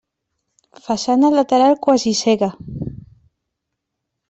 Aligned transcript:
Façana 0.85 1.29
lateral 1.35 1.77
quasi 1.85 2.15
cega. 2.23 2.51